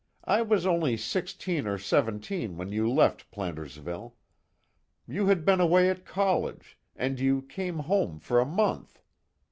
[0.25, 4.15] I was only sixteen or seventeen when you left Plantersville.
[5.07, 8.99] You had been away at college, and you came home for a month.